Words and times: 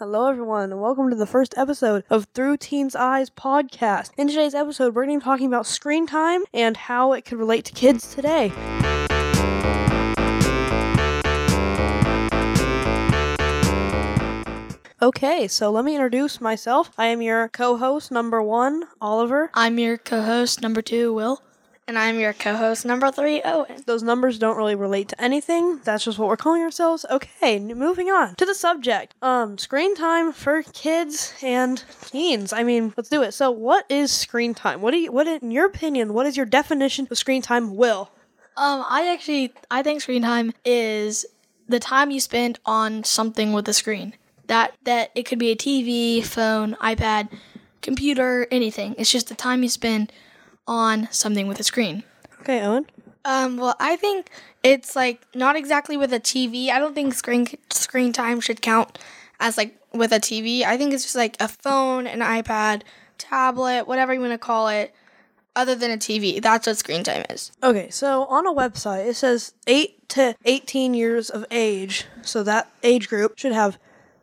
Hello, 0.00 0.30
everyone, 0.30 0.72
and 0.72 0.80
welcome 0.80 1.10
to 1.10 1.14
the 1.14 1.26
first 1.26 1.52
episode 1.58 2.04
of 2.08 2.26
Through 2.32 2.56
Teens 2.56 2.96
Eyes 2.96 3.28
podcast. 3.28 4.12
In 4.16 4.28
today's 4.28 4.54
episode, 4.54 4.94
we're 4.94 5.04
going 5.04 5.20
to 5.20 5.22
be 5.22 5.24
talking 5.28 5.46
about 5.46 5.66
screen 5.66 6.06
time 6.06 6.42
and 6.54 6.74
how 6.74 7.12
it 7.12 7.26
could 7.26 7.36
relate 7.36 7.66
to 7.66 7.72
kids 7.74 8.14
today. 8.14 8.50
Okay, 15.02 15.46
so 15.46 15.70
let 15.70 15.84
me 15.84 15.94
introduce 15.94 16.40
myself. 16.40 16.92
I 16.96 17.08
am 17.08 17.20
your 17.20 17.50
co 17.50 17.76
host, 17.76 18.10
number 18.10 18.42
one, 18.42 18.84
Oliver. 19.02 19.50
I'm 19.52 19.78
your 19.78 19.98
co-host 19.98 20.62
number 20.62 20.80
two, 20.80 21.12
Will. 21.12 21.42
And 21.90 21.98
I'm 21.98 22.20
your 22.20 22.32
co 22.32 22.54
host 22.54 22.84
number 22.84 23.10
three, 23.10 23.42
Owen. 23.44 23.82
Those 23.84 24.04
numbers 24.04 24.38
don't 24.38 24.56
really 24.56 24.76
relate 24.76 25.08
to 25.08 25.20
anything. 25.20 25.80
That's 25.82 26.04
just 26.04 26.20
what 26.20 26.28
we're 26.28 26.36
calling 26.36 26.62
ourselves. 26.62 27.04
Okay, 27.10 27.58
moving 27.58 28.08
on 28.10 28.36
to 28.36 28.46
the 28.46 28.54
subject. 28.54 29.16
Um, 29.22 29.58
screen 29.58 29.96
time 29.96 30.32
for 30.32 30.62
kids 30.62 31.34
and 31.42 31.82
teens. 32.02 32.52
I 32.52 32.62
mean, 32.62 32.94
let's 32.96 33.08
do 33.08 33.24
it. 33.24 33.32
So, 33.32 33.50
what 33.50 33.86
is 33.88 34.12
screen 34.12 34.54
time? 34.54 34.82
What 34.82 34.92
do 34.92 34.98
you, 34.98 35.10
what 35.10 35.26
in 35.26 35.50
your 35.50 35.66
opinion, 35.66 36.14
what 36.14 36.26
is 36.26 36.36
your 36.36 36.46
definition 36.46 37.08
of 37.10 37.18
screen 37.18 37.42
time? 37.42 37.74
Will? 37.74 38.12
Um, 38.56 38.84
I 38.88 39.12
actually 39.12 39.52
I 39.68 39.82
think 39.82 40.00
screen 40.00 40.22
time 40.22 40.52
is 40.64 41.26
the 41.68 41.80
time 41.80 42.12
you 42.12 42.20
spend 42.20 42.60
on 42.64 43.02
something 43.02 43.52
with 43.52 43.68
a 43.68 43.72
screen. 43.72 44.14
That 44.46 44.74
that 44.84 45.10
it 45.16 45.24
could 45.24 45.40
be 45.40 45.50
a 45.50 45.56
TV, 45.56 46.24
phone, 46.24 46.76
iPad, 46.76 47.30
computer, 47.82 48.46
anything. 48.52 48.94
It's 48.96 49.10
just 49.10 49.26
the 49.26 49.34
time 49.34 49.64
you 49.64 49.68
spend 49.68 50.12
on 50.70 51.08
something 51.10 51.48
with 51.48 51.58
a 51.58 51.64
screen. 51.64 52.04
Okay, 52.40 52.62
Owen. 52.62 52.86
Um, 53.24 53.58
well, 53.58 53.74
I 53.78 53.96
think 53.96 54.30
it's 54.62 54.96
like 54.96 55.26
not 55.34 55.56
exactly 55.56 55.96
with 55.96 56.12
a 56.12 56.20
TV. 56.20 56.70
I 56.70 56.78
don't 56.78 56.94
think 56.94 57.12
screen 57.12 57.46
screen 57.70 58.12
time 58.12 58.40
should 58.40 58.62
count 58.62 58.98
as 59.40 59.58
like 59.58 59.76
with 59.92 60.12
a 60.12 60.20
TV. 60.20 60.62
I 60.62 60.78
think 60.78 60.94
it's 60.94 61.02
just 61.02 61.16
like 61.16 61.36
a 61.40 61.48
phone, 61.48 62.06
an 62.06 62.20
iPad, 62.20 62.82
tablet, 63.18 63.86
whatever 63.86 64.14
you 64.14 64.20
want 64.20 64.32
to 64.32 64.38
call 64.38 64.68
it, 64.68 64.94
other 65.56 65.74
than 65.74 65.90
a 65.90 65.98
TV. 65.98 66.40
That's 66.40 66.66
what 66.66 66.78
screen 66.78 67.02
time 67.02 67.24
is. 67.28 67.50
Okay, 67.62 67.90
so 67.90 68.24
on 68.26 68.46
a 68.46 68.54
website, 68.54 69.06
it 69.06 69.16
says 69.16 69.52
8 69.66 70.08
to 70.10 70.36
18 70.44 70.94
years 70.94 71.28
of 71.28 71.44
age. 71.50 72.06
So 72.22 72.42
that 72.44 72.70
age 72.82 73.08
group 73.08 73.38
should 73.38 73.52
have 73.52 73.76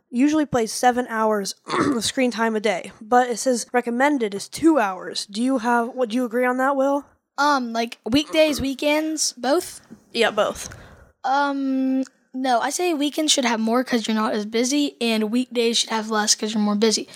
usually 0.10 0.46
plays 0.46 0.72
7 0.72 1.06
hours 1.10 1.56
of 1.68 2.04
screen 2.04 2.32
time 2.32 2.56
a 2.56 2.60
day. 2.60 2.92
But 3.02 3.30
it 3.30 3.38
says 3.38 3.66
recommended 3.74 4.34
is 4.34 4.48
2 4.48 4.80
hours. 4.80 5.26
Do 5.26 5.42
you 5.42 5.60
have 5.60 5.90
what 5.90 6.10
do 6.10 6.16
you 6.16 6.26
agree 6.26 6.46
on 6.46 6.58
that, 6.58 6.76
Will? 6.76 7.06
Um, 7.38 7.72
like 7.74 8.00
weekdays, 8.10 8.60
weekends, 8.60 9.34
both. 9.34 9.82
Yeah, 10.12 10.32
both. 10.32 10.76
Um, 11.24 12.04
no, 12.34 12.60
I 12.60 12.70
say 12.70 12.94
weekends 12.94 13.32
should 13.32 13.46
have 13.46 13.60
more 13.60 13.84
because 13.84 14.08
you're 14.08 14.16
not 14.16 14.34
as 14.34 14.46
busy, 14.46 14.96
and 15.00 15.32
weekdays 15.32 15.78
should 15.78 15.90
have 15.90 16.10
less 16.10 16.36
because 16.36 16.54
you're 16.54 16.64
more 16.64 16.76
busy. 16.76 17.08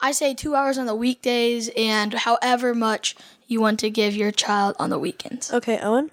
I 0.00 0.12
say 0.12 0.32
two 0.32 0.54
hours 0.54 0.78
on 0.78 0.86
the 0.86 0.94
weekdays, 0.94 1.70
and 1.76 2.14
however 2.14 2.74
much 2.74 3.16
you 3.46 3.60
want 3.60 3.80
to 3.80 3.90
give 3.90 4.14
your 4.14 4.30
child 4.30 4.76
on 4.78 4.90
the 4.90 4.98
weekends. 4.98 5.52
Okay, 5.52 5.78
Owen. 5.80 6.10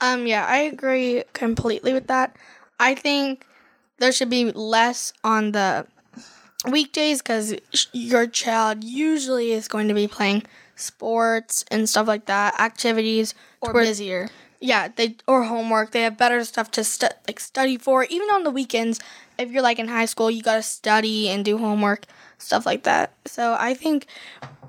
Um, 0.00 0.26
yeah, 0.26 0.46
I 0.46 0.58
agree 0.58 1.24
completely 1.32 1.92
with 1.92 2.06
that. 2.06 2.36
I 2.78 2.94
think 2.94 3.46
there 3.98 4.12
should 4.12 4.30
be 4.30 4.50
less 4.52 5.12
on 5.24 5.52
the 5.52 5.86
weekdays 6.70 7.22
because 7.22 7.54
your 7.92 8.26
child 8.26 8.82
usually 8.84 9.52
is 9.52 9.68
going 9.68 9.88
to 9.88 9.94
be 9.94 10.08
playing 10.08 10.42
sports 10.74 11.64
and 11.70 11.88
stuff 11.88 12.06
like 12.06 12.26
that, 12.26 12.58
activities 12.60 13.34
Or 13.60 13.72
toward- 13.72 13.84
busier. 13.86 14.28
yeah, 14.60 14.88
they 14.94 15.16
or 15.26 15.44
homework. 15.44 15.92
They 15.92 16.02
have 16.02 16.16
better 16.18 16.44
stuff 16.44 16.70
to 16.72 16.84
stu- 16.84 17.14
like 17.26 17.40
study 17.40 17.78
for. 17.78 18.04
Even 18.04 18.28
on 18.30 18.42
the 18.44 18.50
weekends, 18.50 19.00
if 19.38 19.50
you're 19.50 19.62
like 19.62 19.78
in 19.78 19.88
high 19.88 20.06
school, 20.06 20.30
you 20.30 20.42
gotta 20.42 20.62
study 20.62 21.28
and 21.28 21.44
do 21.44 21.58
homework, 21.58 22.06
stuff 22.38 22.66
like 22.66 22.82
that. 22.84 23.12
So 23.26 23.56
I 23.58 23.74
think 23.74 24.06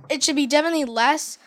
it 0.10 0.24
should 0.24 0.36
be 0.36 0.48
definitely 0.48 0.86
less 0.86 1.38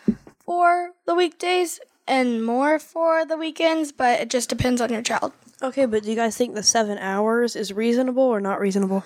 for 0.44 0.92
the 1.06 1.15
weekdays 1.15 1.81
and 2.06 2.45
more 2.45 2.79
for 2.79 3.25
the 3.25 3.37
weekends, 3.37 3.93
but 3.93 4.21
it 4.21 4.31
just 4.31 4.49
depends 4.49 4.81
on 4.81 4.93
your 4.93 5.03
child. 5.03 5.33
Okay, 5.62 5.84
but 5.87 6.03
do 6.03 6.11
you 6.11 6.16
guys 6.16 6.37
think 6.37 6.55
the 6.55 6.62
7 6.62 6.99
hours 6.99 7.55
is 7.55 7.72
reasonable 7.72 8.22
or 8.22 8.41
not 8.41 8.61
reasonable? 8.61 9.05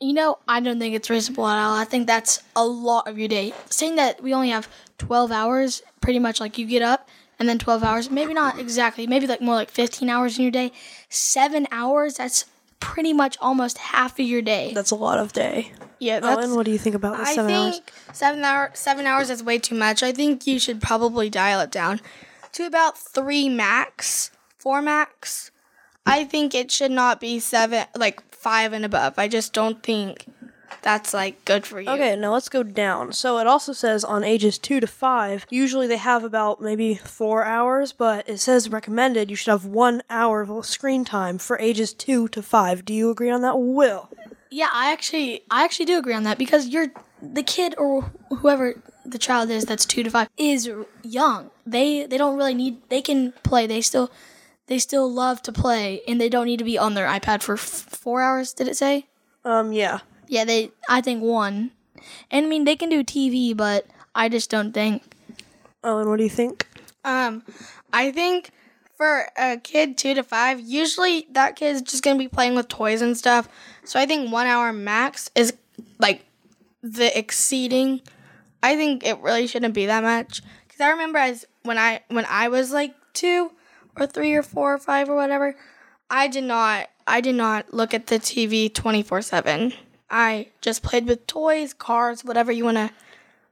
You 0.00 0.12
know, 0.12 0.38
I 0.48 0.60
don't 0.60 0.78
think 0.78 0.94
it's 0.94 1.10
reasonable 1.10 1.46
at 1.46 1.62
all. 1.62 1.74
I 1.76 1.84
think 1.84 2.06
that's 2.06 2.42
a 2.56 2.64
lot 2.64 3.06
of 3.06 3.18
your 3.18 3.28
day. 3.28 3.52
Saying 3.70 3.96
that 3.96 4.22
we 4.22 4.34
only 4.34 4.50
have 4.50 4.68
12 4.98 5.30
hours, 5.30 5.82
pretty 6.00 6.18
much 6.18 6.40
like 6.40 6.58
you 6.58 6.66
get 6.66 6.82
up 6.82 7.08
and 7.38 7.48
then 7.48 7.58
12 7.58 7.82
hours, 7.82 8.10
maybe 8.10 8.34
not 8.34 8.58
exactly, 8.58 9.06
maybe 9.06 9.26
like 9.26 9.40
more 9.40 9.54
like 9.56 9.70
15 9.70 10.08
hours 10.08 10.38
in 10.38 10.42
your 10.42 10.52
day. 10.52 10.70
Seven 11.08 11.66
hours, 11.72 12.14
that's 12.14 12.44
pretty 12.82 13.12
much 13.12 13.38
almost 13.40 13.78
half 13.78 14.18
of 14.18 14.26
your 14.26 14.42
day. 14.42 14.72
That's 14.74 14.90
a 14.90 14.96
lot 14.96 15.18
of 15.20 15.32
day. 15.32 15.70
Yeah, 16.00 16.18
that's. 16.18 16.36
Owen, 16.44 16.56
what 16.56 16.66
do 16.66 16.72
you 16.72 16.78
think 16.78 16.96
about 16.96 17.16
the 17.16 17.22
I 17.22 17.34
7 17.36 17.50
hours? 17.50 17.74
think 17.78 17.92
seven 18.12 18.44
hour 18.44 18.70
seven 18.74 19.06
hours 19.06 19.30
is 19.30 19.42
way 19.42 19.58
too 19.58 19.76
much. 19.76 20.02
I 20.02 20.10
think 20.12 20.46
you 20.48 20.58
should 20.58 20.80
probably 20.82 21.30
dial 21.30 21.60
it 21.60 21.70
down 21.70 22.00
to 22.52 22.66
about 22.66 22.98
three 22.98 23.48
max, 23.48 24.32
four 24.58 24.82
max. 24.82 25.52
I 26.04 26.24
think 26.24 26.54
it 26.56 26.72
should 26.72 26.90
not 26.90 27.20
be 27.20 27.38
seven, 27.38 27.86
like 27.94 28.34
five 28.34 28.72
and 28.72 28.84
above. 28.84 29.14
I 29.16 29.28
just 29.28 29.52
don't 29.52 29.80
think 29.80 30.26
that's 30.82 31.14
like 31.14 31.44
good 31.44 31.64
for 31.64 31.80
you. 31.80 31.88
Okay, 31.88 32.16
now 32.16 32.32
let's 32.32 32.48
go 32.48 32.62
down. 32.62 33.12
So 33.12 33.38
it 33.38 33.46
also 33.46 33.72
says 33.72 34.04
on 34.04 34.24
ages 34.24 34.58
2 34.58 34.80
to 34.80 34.86
5, 34.86 35.46
usually 35.50 35.86
they 35.86 35.96
have 35.96 36.24
about 36.24 36.60
maybe 36.60 36.94
4 36.94 37.44
hours, 37.44 37.92
but 37.92 38.28
it 38.28 38.38
says 38.38 38.68
recommended 38.68 39.30
you 39.30 39.36
should 39.36 39.50
have 39.50 39.64
1 39.64 40.02
hour 40.10 40.42
of 40.42 40.66
screen 40.66 41.04
time 41.04 41.38
for 41.38 41.58
ages 41.58 41.92
2 41.94 42.28
to 42.28 42.42
5. 42.42 42.84
Do 42.84 42.92
you 42.92 43.10
agree 43.10 43.30
on 43.30 43.42
that, 43.42 43.56
Will? 43.58 44.10
Yeah, 44.50 44.68
I 44.72 44.92
actually 44.92 45.42
I 45.50 45.64
actually 45.64 45.86
do 45.86 45.98
agree 45.98 46.14
on 46.14 46.24
that 46.24 46.36
because 46.36 46.68
you're 46.68 46.88
the 47.22 47.42
kid 47.42 47.74
or 47.78 48.12
whoever 48.38 48.74
the 49.06 49.18
child 49.18 49.48
is 49.50 49.64
that's 49.64 49.86
2 49.86 50.02
to 50.02 50.10
5 50.10 50.28
is 50.36 50.70
young. 51.02 51.50
They 51.64 52.04
they 52.06 52.18
don't 52.18 52.36
really 52.36 52.54
need 52.54 52.82
they 52.88 53.00
can 53.00 53.32
play. 53.44 53.66
They 53.66 53.80
still 53.80 54.10
they 54.66 54.78
still 54.78 55.10
love 55.10 55.42
to 55.42 55.52
play 55.52 56.02
and 56.06 56.20
they 56.20 56.28
don't 56.28 56.46
need 56.46 56.58
to 56.58 56.64
be 56.64 56.76
on 56.76 56.94
their 56.94 57.06
iPad 57.06 57.42
for 57.42 57.54
f- 57.54 57.60
4 57.60 58.20
hours, 58.20 58.52
did 58.52 58.68
it 58.68 58.76
say? 58.76 59.06
Um, 59.44 59.72
yeah. 59.72 60.00
Yeah, 60.28 60.44
they 60.44 60.70
I 60.88 61.00
think 61.00 61.22
one. 61.22 61.70
And 62.30 62.46
I 62.46 62.48
mean 62.48 62.64
they 62.64 62.76
can 62.76 62.88
do 62.88 63.04
TV, 63.04 63.56
but 63.56 63.86
I 64.14 64.28
just 64.28 64.50
don't 64.50 64.72
think 64.72 65.02
Owen, 65.84 66.08
what 66.08 66.16
do 66.16 66.22
you 66.22 66.30
think? 66.30 66.68
Um, 67.04 67.42
I 67.92 68.12
think 68.12 68.50
for 68.96 69.26
a 69.36 69.56
kid 69.56 69.98
two 69.98 70.14
to 70.14 70.22
five, 70.22 70.60
usually 70.60 71.26
that 71.32 71.56
kid's 71.56 71.82
just 71.82 72.02
gonna 72.02 72.18
be 72.18 72.28
playing 72.28 72.54
with 72.54 72.68
toys 72.68 73.02
and 73.02 73.16
stuff. 73.16 73.48
So 73.84 73.98
I 73.98 74.06
think 74.06 74.32
one 74.32 74.46
hour 74.46 74.72
max 74.72 75.30
is 75.34 75.52
like 75.98 76.24
the 76.82 77.16
exceeding. 77.18 78.00
I 78.62 78.76
think 78.76 79.04
it 79.04 79.18
really 79.20 79.46
shouldn't 79.46 79.74
be 79.74 79.86
that 79.86 80.02
much 80.02 80.42
because 80.66 80.80
I 80.80 80.90
remember 80.90 81.18
as 81.18 81.46
when 81.62 81.78
I 81.78 82.00
when 82.08 82.26
I 82.28 82.48
was 82.48 82.72
like 82.72 82.94
two 83.12 83.52
or 83.96 84.06
three 84.06 84.34
or 84.34 84.42
four 84.42 84.74
or 84.74 84.78
five 84.78 85.08
or 85.08 85.16
whatever, 85.16 85.56
I 86.08 86.28
did 86.28 86.44
not 86.44 86.88
I 87.06 87.20
did 87.20 87.34
not 87.34 87.74
look 87.74 87.92
at 87.92 88.06
the 88.06 88.18
TV 88.18 88.72
twenty 88.72 89.02
four 89.02 89.20
seven. 89.22 89.72
I 90.12 90.48
just 90.60 90.82
played 90.82 91.06
with 91.06 91.26
toys, 91.26 91.72
cars, 91.72 92.22
whatever 92.22 92.52
you 92.52 92.64
want 92.64 92.76
to 92.76 92.90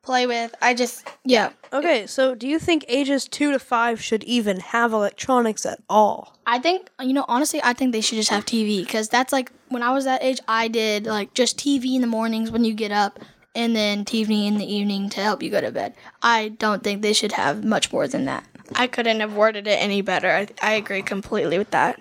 play 0.03 0.27
with. 0.27 0.55
I 0.61 0.75
just 0.75 1.07
yeah. 1.25 1.53
Okay, 1.73 2.07
so 2.07 2.35
do 2.35 2.47
you 2.47 2.59
think 2.59 2.85
ages 2.89 3.27
2 3.27 3.53
to 3.53 3.59
5 3.59 4.03
should 4.03 4.25
even 4.25 4.61
have 4.61 4.93
electronics 4.93 5.65
at 5.65 5.81
all? 5.89 6.37
I 6.47 6.59
think 6.59 6.89
you 7.01 7.13
know 7.13 7.25
honestly 7.29 7.61
I 7.63 7.73
think 7.73 7.93
they 7.93 8.01
should 8.01 8.17
just 8.17 8.31
have 8.31 8.45
TV 8.45 8.87
cuz 8.87 9.09
that's 9.09 9.33
like 9.33 9.51
when 9.69 9.83
I 9.83 9.93
was 9.93 10.05
that 10.05 10.23
age 10.23 10.41
I 10.49 10.69
did 10.69 11.07
like 11.07 11.35
just 11.35 11.59
TV 11.59 11.95
in 11.95 12.03
the 12.03 12.07
mornings 12.07 12.51
when 12.51 12.65
you 12.65 12.75
get 12.75 12.93
up 12.93 13.19
and 13.55 13.75
then 13.75 14.05
TV 14.05 14.47
in 14.47 14.59
the 14.59 14.73
evening 14.73 15.11
to 15.11 15.21
help 15.21 15.43
you 15.43 15.51
go 15.51 15.61
to 15.61 15.73
bed. 15.73 15.95
I 16.23 16.49
don't 16.49 16.85
think 16.85 17.03
they 17.03 17.13
should 17.13 17.33
have 17.33 17.65
much 17.65 17.93
more 17.93 18.07
than 18.07 18.27
that. 18.27 18.45
I 18.75 18.87
couldn't 18.87 19.21
have 19.21 19.35
worded 19.35 19.67
it 19.67 19.83
any 19.83 20.03
better. 20.03 20.31
I, 20.31 20.47
I 20.63 20.73
agree 20.75 21.03
completely 21.03 21.59
with 21.59 21.71
that. 21.73 22.01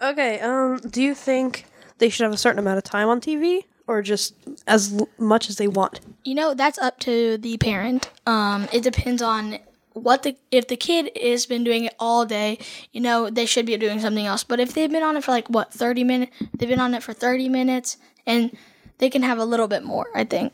Okay, 0.00 0.38
um, 0.40 0.78
do 0.78 1.02
you 1.02 1.14
think 1.14 1.64
they 1.98 2.08
should 2.08 2.24
have 2.24 2.32
a 2.32 2.36
certain 2.36 2.60
amount 2.60 2.78
of 2.78 2.84
time 2.84 3.08
on 3.08 3.20
TV 3.20 3.64
or 3.86 4.02
just 4.02 4.34
as 4.66 4.92
l- 4.92 5.08
much 5.18 5.48
as 5.48 5.56
they 5.56 5.68
want? 5.68 6.00
You 6.24 6.34
know, 6.34 6.54
that's 6.54 6.78
up 6.78 6.98
to 7.00 7.38
the 7.38 7.56
parent. 7.58 8.10
Um, 8.26 8.68
it 8.72 8.82
depends 8.82 9.22
on 9.22 9.58
what 9.92 10.22
the 10.22 10.36
if 10.50 10.68
the 10.68 10.76
kid 10.76 11.10
has 11.20 11.46
been 11.46 11.64
doing 11.64 11.84
it 11.84 11.94
all 11.98 12.26
day, 12.26 12.58
you 12.92 13.00
know, 13.00 13.30
they 13.30 13.46
should 13.46 13.66
be 13.66 13.76
doing 13.76 14.00
something 14.00 14.26
else. 14.26 14.44
But 14.44 14.60
if 14.60 14.74
they've 14.74 14.90
been 14.90 15.02
on 15.02 15.16
it 15.16 15.24
for 15.24 15.30
like 15.32 15.48
what 15.48 15.72
thirty 15.72 16.04
minutes, 16.04 16.32
they've 16.56 16.68
been 16.68 16.80
on 16.80 16.94
it 16.94 17.02
for 17.02 17.12
thirty 17.12 17.48
minutes, 17.48 17.96
and 18.26 18.56
they 18.98 19.08
can 19.08 19.22
have 19.22 19.38
a 19.38 19.44
little 19.44 19.68
bit 19.68 19.82
more. 19.84 20.08
I 20.14 20.24
think. 20.24 20.52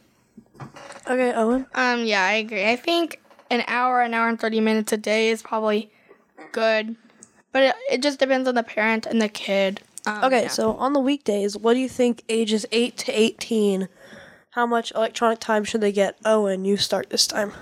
Okay, 1.08 1.32
Owen. 1.32 1.67
Um, 1.75 2.05
yeah, 2.05 2.23
I 2.25 2.35
agree. 2.35 2.69
I 2.69 2.76
think 2.76 3.20
an 3.50 3.64
hour, 3.67 4.00
an 4.00 4.14
hour 4.14 4.28
and 4.28 4.40
30 4.40 4.61
minutes 4.61 4.93
a 4.93 4.96
day 4.96 5.31
is 5.31 5.43
probably 5.43 5.90
good. 6.52 6.96
But 7.52 7.62
it, 7.64 7.75
it 7.90 8.02
just 8.02 8.19
depends 8.19 8.49
on 8.49 8.55
the 8.55 8.62
parent 8.62 9.06
and 9.06 9.20
the 9.20 9.28
kid. 9.28 9.82
Um, 10.06 10.25
Okay, 10.25 10.43
yeah. 10.43 10.49
so 10.49 10.72
on 10.76 10.93
the 10.93 11.00
weekdays, 11.00 11.56
what 11.56 11.75
do 11.75 11.81
you 11.81 11.88
think 11.88 12.22
ages 12.28 12.66
8 12.72 12.96
to 12.99 13.12
18? 13.12 13.88
How 14.50 14.66
much 14.66 14.93
electronic 14.94 15.38
time 15.38 15.64
should 15.64 15.81
they 15.81 15.93
get? 15.93 16.19
Owen, 16.25 16.64
you 16.64 16.76
start 16.76 17.10
this 17.10 17.26
time. 17.26 17.52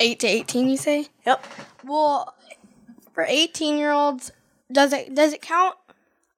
8 0.00 0.20
to 0.20 0.26
18, 0.26 0.68
you 0.68 0.76
say? 0.76 1.08
Yep. 1.24 1.44
Well, 1.84 2.34
for 3.14 3.24
18 3.26 3.78
year 3.78 3.92
olds, 3.92 4.30
does 4.70 4.92
it 4.92 5.14
does 5.14 5.32
it 5.32 5.40
count 5.40 5.76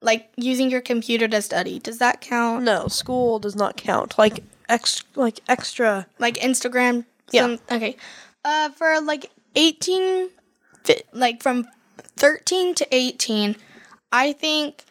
like 0.00 0.30
using 0.36 0.70
your 0.70 0.80
computer 0.80 1.26
to 1.28 1.42
study. 1.42 1.78
Does 1.78 1.98
that 1.98 2.20
count? 2.20 2.64
No, 2.64 2.86
school 2.88 3.38
does 3.38 3.56
not 3.56 3.76
count. 3.76 4.16
Like 4.18 4.44
ex 4.68 5.02
like 5.16 5.40
extra 5.48 6.06
Like 6.18 6.34
Instagram? 6.36 7.04
Yeah. 7.30 7.56
Okay. 7.70 7.96
Uh, 8.44 8.70
for 8.70 9.00
like 9.00 9.30
18, 9.56 10.30
fi- 10.84 11.02
like 11.12 11.42
from 11.42 11.66
13 12.16 12.74
to 12.76 12.86
18, 12.94 13.56
I 14.12 14.32
think 14.32 14.84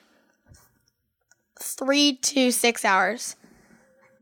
three 1.74 2.18
to 2.18 2.52
six 2.52 2.84
hours 2.86 3.36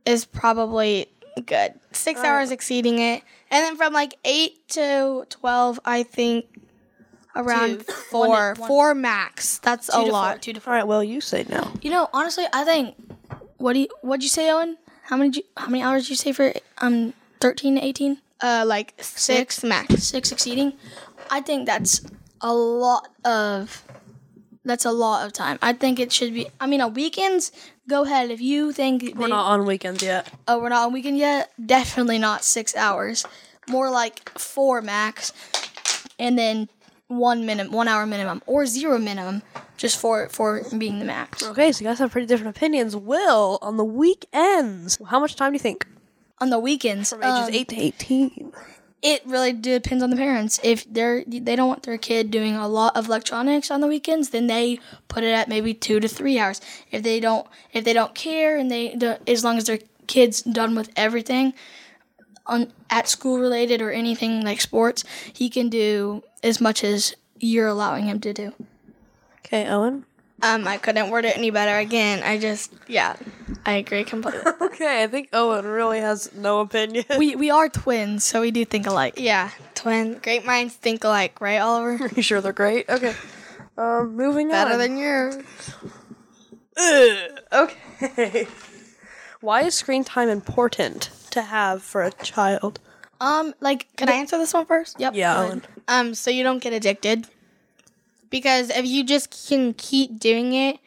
is 0.05 0.25
probably 0.25 1.07
good. 1.45 1.73
Six 1.91 2.17
Alright. 2.19 2.31
hours 2.31 2.51
exceeding 2.51 2.99
it. 2.99 3.23
And 3.51 3.63
then 3.63 3.77
from 3.77 3.93
like 3.93 4.15
8 4.25 4.67
to 4.69 5.25
12, 5.29 5.79
I 5.85 6.03
think 6.03 6.45
around 7.35 7.79
Two. 7.85 7.91
four. 7.93 8.27
One- 8.27 8.55
one- 8.59 8.67
four 8.67 8.95
max. 8.95 9.59
That's 9.59 9.87
Two 9.87 10.01
a 10.01 10.05
to 10.05 10.11
lot. 10.11 10.33
Four, 10.35 10.39
two 10.39 10.53
to 10.53 10.59
All 10.59 10.63
four. 10.63 10.73
right, 10.73 10.87
well, 10.87 11.03
you 11.03 11.21
say 11.21 11.45
now. 11.49 11.71
You 11.81 11.91
know, 11.91 12.09
honestly, 12.13 12.45
I 12.53 12.63
think. 12.63 12.95
What 13.57 13.73
do 13.73 13.79
you? 13.79 13.87
What'd 14.01 14.21
you 14.23 14.29
say, 14.29 14.51
Owen? 14.51 14.77
How 15.03 15.15
many? 15.17 15.31
You, 15.37 15.43
how 15.55 15.67
many 15.67 15.81
hours 15.83 16.03
did 16.03 16.09
you 16.11 16.15
say 16.17 16.31
for 16.33 16.53
um 16.79 17.13
thirteen 17.39 17.75
to 17.75 17.83
eighteen? 17.83 18.19
Uh, 18.41 18.65
like 18.67 18.93
six, 19.01 19.63
max. 19.63 20.03
Six 20.03 20.31
exceeding. 20.31 20.73
I 21.31 21.39
think 21.41 21.65
that's 21.65 22.01
a 22.41 22.53
lot 22.53 23.07
of. 23.23 23.81
That's 24.65 24.83
a 24.85 24.91
lot 24.91 25.25
of 25.25 25.31
time. 25.31 25.59
I 25.61 25.73
think 25.73 25.99
it 25.99 26.11
should 26.11 26.33
be. 26.33 26.47
I 26.59 26.65
mean, 26.65 26.81
on 26.81 26.93
weekends, 26.95 27.51
go 27.87 28.03
ahead. 28.03 28.31
If 28.31 28.41
you 28.41 28.71
think 28.73 29.03
We're 29.15 29.25
they- 29.25 29.29
not 29.29 29.45
on 29.51 29.65
weekends 29.65 30.01
yet. 30.03 30.27
oh, 30.47 30.59
we're 30.59 30.69
not 30.69 30.87
on 30.87 30.93
weekend 30.93 31.17
yet. 31.19 31.51
Definitely 31.63 32.17
not 32.17 32.43
six 32.43 32.75
hours. 32.75 33.25
More 33.69 33.89
like 33.91 34.37
four 34.37 34.81
max, 34.81 35.31
and 36.19 36.37
then 36.37 36.69
one 37.07 37.45
minimum, 37.45 37.71
one 37.73 37.87
hour 37.87 38.05
minimum, 38.07 38.41
or 38.47 38.65
zero 38.65 38.97
minimum, 38.97 39.43
just 39.77 39.99
for 39.99 40.27
for 40.29 40.61
being 40.77 40.99
the 40.99 41.05
max. 41.05 41.43
Okay, 41.43 41.71
so 41.71 41.83
you 41.83 41.89
guys 41.89 41.99
have 41.99 42.11
pretty 42.11 42.27
different 42.27 42.55
opinions. 42.57 42.95
Will, 42.95 43.59
on 43.61 43.77
the 43.77 43.85
weekends, 43.85 44.99
how 45.09 45.19
much 45.19 45.35
time 45.35 45.51
do 45.51 45.55
you 45.55 45.59
think? 45.59 45.85
On 46.39 46.49
the 46.49 46.59
weekends, 46.59 47.09
From 47.11 47.23
ages 47.23 47.47
um, 47.47 47.53
8 47.53 47.67
to 47.69 47.75
18. 47.75 48.51
It 49.01 49.21
really 49.25 49.53
depends 49.53 50.03
on 50.03 50.09
the 50.09 50.15
parents. 50.15 50.59
If 50.63 50.91
they're 50.91 51.23
they 51.25 51.55
don't 51.55 51.67
want 51.67 51.83
their 51.83 51.97
kid 51.97 52.31
doing 52.31 52.55
a 52.55 52.67
lot 52.67 52.95
of 52.95 53.07
electronics 53.07 53.69
on 53.69 53.81
the 53.81 53.87
weekends, 53.87 54.29
then 54.29 54.47
they 54.47 54.79
put 55.07 55.23
it 55.23 55.31
at 55.31 55.47
maybe 55.47 55.73
two 55.73 55.99
to 55.99 56.07
three 56.07 56.39
hours. 56.39 56.61
If 56.91 57.03
they 57.03 57.19
don't, 57.19 57.47
if 57.71 57.83
they 57.83 57.93
don't 57.93 58.15
care, 58.15 58.57
and 58.57 58.71
they 58.71 58.95
do, 58.95 59.15
as 59.27 59.43
long 59.43 59.57
as 59.57 59.65
their 59.65 59.79
kid's 60.07 60.41
done 60.41 60.75
with 60.75 60.89
everything 60.95 61.53
on 62.47 62.71
at 62.89 63.07
school 63.07 63.39
related 63.39 63.81
or 63.81 63.91
anything 63.91 64.43
like 64.43 64.61
sports, 64.61 65.03
he 65.33 65.49
can 65.49 65.69
do 65.69 66.23
as 66.43 66.61
much 66.61 66.83
as 66.83 67.15
you're 67.39 67.67
allowing 67.67 68.05
him 68.05 68.19
to 68.21 68.33
do. 68.33 68.53
Okay, 69.45 69.67
Owen? 69.67 70.05
Um, 70.41 70.67
I 70.67 70.77
couldn't 70.77 71.09
word 71.09 71.25
it 71.25 71.37
any 71.37 71.49
better. 71.49 71.77
Again, 71.77 72.21
I 72.23 72.37
just, 72.37 72.73
yeah, 72.87 73.15
I 73.65 73.73
agree 73.73 74.03
completely. 74.03 74.41
Okay, 74.61 75.03
I 75.03 75.07
think 75.07 75.29
Owen 75.31 75.65
really 75.65 75.99
has 75.99 76.33
no 76.35 76.59
opinion. 76.59 77.05
We 77.17 77.35
we 77.37 77.49
are 77.49 77.69
twins, 77.69 78.23
so 78.25 78.41
we 78.41 78.51
do 78.51 78.65
think 78.65 78.87
alike. 78.87 79.13
yeah, 79.17 79.51
twin. 79.73 80.19
Great 80.21 80.45
minds 80.45 80.73
think 80.75 81.03
alike, 81.03 81.39
right, 81.39 81.59
Oliver? 81.59 82.09
you 82.15 82.21
sure 82.21 82.41
they're 82.41 82.51
great? 82.51 82.89
Okay. 82.89 83.15
Um, 83.77 84.15
moving 84.15 84.49
Better 84.49 84.73
on. 84.73 84.77
Better 84.77 84.87
than 84.89 84.97
yours. 84.97 85.43
Ugh, 86.77 87.39
okay. 87.53 88.47
Why 89.39 89.61
is 89.63 89.75
screen 89.75 90.03
time 90.03 90.27
important 90.27 91.09
to 91.31 91.41
have 91.41 91.81
for 91.81 92.03
a 92.03 92.11
child? 92.11 92.79
Um, 93.21 93.53
like 93.61 93.87
Can 93.95 94.09
I 94.09 94.13
answer 94.13 94.37
this 94.37 94.53
one 94.53 94.65
first? 94.65 94.99
Yep. 94.99 95.13
Yeah. 95.15 95.39
Owen. 95.41 95.61
Um, 95.87 96.15
so 96.15 96.31
you 96.31 96.43
don't 96.43 96.61
get 96.61 96.73
addicted. 96.73 97.27
Because 98.29 98.69
if 98.69 98.85
you 98.85 99.05
just 99.05 99.47
can 99.47 99.73
keep 99.73 100.19
doing 100.19 100.53
it 100.53 100.79